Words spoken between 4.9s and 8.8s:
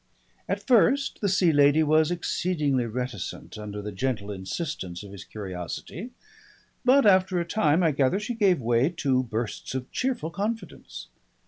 of his curiosity, but after a time, I gather, she gave